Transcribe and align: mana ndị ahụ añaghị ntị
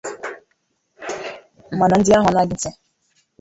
mana 1.79 1.95
ndị 1.99 2.09
ahụ 2.15 2.27
añaghị 2.29 2.51
ntị 2.57 2.69